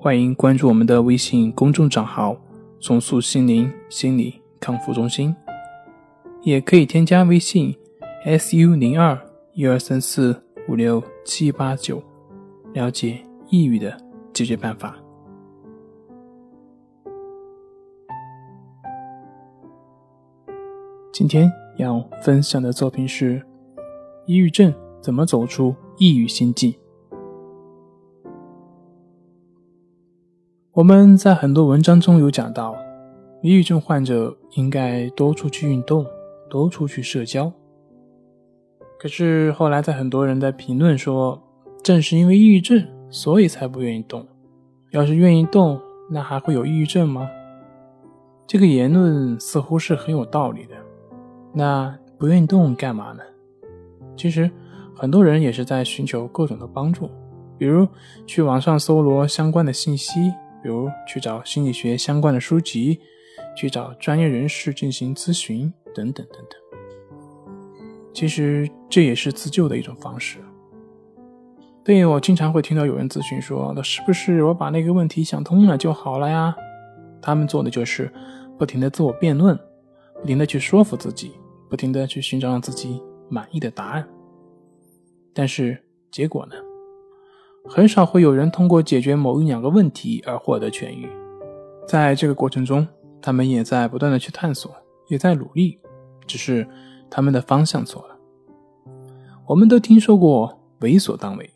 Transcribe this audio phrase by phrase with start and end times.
[0.00, 2.36] 欢迎关注我们的微信公众账号
[2.78, 5.34] “重塑心灵心理康复中心”，
[6.42, 7.76] 也可以添加微信
[8.24, 9.18] “su 零二
[9.54, 12.00] 一二三四五六七八九”
[12.72, 13.18] 了解
[13.50, 14.00] 抑郁的
[14.32, 14.96] 解决办法。
[21.12, 23.40] 今天要分享的作品是
[24.26, 24.72] 《抑郁症
[25.02, 26.72] 怎么走出抑郁心境》。
[30.78, 32.72] 我们在很多文章中有讲到，
[33.42, 36.06] 抑郁症患者应该多出去运动，
[36.48, 37.52] 多出去社交。
[38.96, 41.42] 可是后来在很多人在评论说，
[41.82, 44.24] 正是因为抑郁症，所以才不愿意动。
[44.92, 45.80] 要是愿意动，
[46.12, 47.28] 那还会有抑郁症吗？
[48.46, 50.76] 这个言论似乎是很有道理的。
[51.52, 53.22] 那不愿意动干嘛呢？
[54.16, 54.48] 其实
[54.94, 57.10] 很多人也是在寻求各种的帮助，
[57.58, 57.84] 比如
[58.28, 60.32] 去网上搜罗相关的信息。
[60.68, 63.00] 比如去找心理学相关的书籍，
[63.56, 66.60] 去找专业人士进行咨询，等等等等。
[68.12, 70.40] 其实这也是自救的一种方式。
[71.82, 76.54] 对我经常会听到有人咨询说：“那是不是我把那个问题想通了就好了呀？”
[77.22, 78.12] 他们做的就是
[78.58, 79.58] 不停的自我辩论，
[80.20, 81.32] 不停的去说服自己，
[81.70, 84.06] 不停的去寻找让自己满意的答案。
[85.32, 86.56] 但是结果呢？
[87.68, 91.06] 很少会有人通过解决某一两个问题而获得痊愈，
[91.86, 92.86] 在这个过程中，
[93.20, 94.74] 他们也在不断的去探索，
[95.08, 95.78] 也在努力，
[96.26, 96.66] 只是
[97.10, 98.16] 他们的方向错了。
[99.46, 101.50] 我们都听说过为所当为，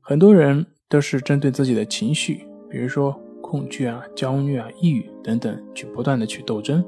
[0.00, 6.82] 很多人都是针对自己的情绪，比如说恐惧啊、焦虑啊、抑郁等等，去不断的去斗争。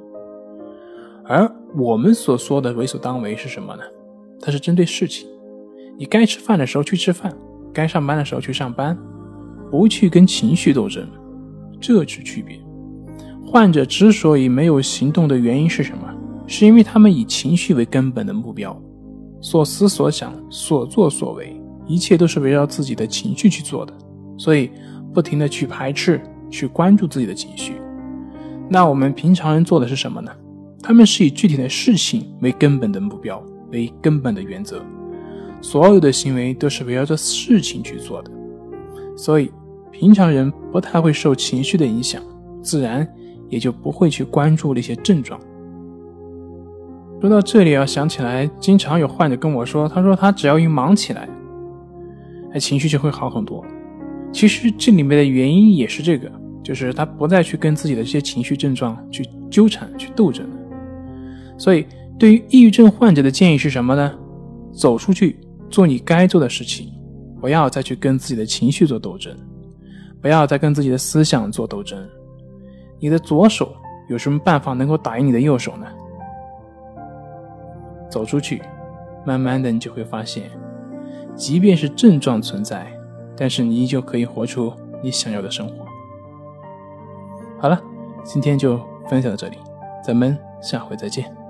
[1.24, 3.82] 而我们所说的为所当为是什么呢？
[4.40, 5.28] 它是针对事情，
[5.98, 7.36] 你该吃饭的时候去吃饭。
[7.74, 8.96] 该上班的时候去上班，
[9.70, 11.06] 不去跟情绪斗争，
[11.80, 12.58] 这是区别。
[13.44, 16.08] 患者之所以没有行动的原因是什么？
[16.46, 18.80] 是因为他们以情绪为根本的目标，
[19.40, 23.92] 所思所想、所作所为，一切都是围绕自己的情绪去做的，
[24.38, 24.70] 所以
[25.12, 26.20] 不停的去排斥、
[26.50, 27.74] 去关注自己的情绪。
[28.68, 30.30] 那我们平常人做的是什么呢？
[30.82, 33.42] 他们是以具体的事情为根本的目标，
[33.72, 34.82] 为根本的原则。
[35.64, 38.30] 所有的行为都是围绕着事情去做的，
[39.16, 39.50] 所以
[39.90, 42.22] 平常人不太会受情绪的影响，
[42.62, 43.08] 自然
[43.48, 45.40] 也就不会去关注那些症状。
[47.18, 51.26] 说到这里啊，想起来，经常有患者跟我说，他说他只要一忙起来，
[52.52, 53.64] 哎，情绪就会好很多。
[54.30, 56.30] 其实这里面的原因也是这个，
[56.62, 60.56] 就是他不再去跟自己的这些情绪症状去纠缠、去斗争了。
[61.56, 61.86] 所以，
[62.18, 64.12] 对于抑郁症患者的建议是什么呢？
[64.70, 65.38] 走出去。
[65.74, 66.92] 做你该做的事情，
[67.40, 69.36] 不要再去跟自己的情绪做斗争，
[70.22, 71.98] 不要再跟自己的思想做斗争。
[73.00, 73.74] 你的左手
[74.08, 75.86] 有什么办法能够打赢你的右手呢？
[78.08, 78.62] 走出去，
[79.26, 80.48] 慢慢的你就会发现，
[81.34, 82.86] 即便是症状存在，
[83.36, 85.84] 但是你依旧可以活出你想要的生活。
[87.58, 87.82] 好了，
[88.22, 89.56] 今天就分享到这里，
[90.06, 91.43] 咱们下回再见。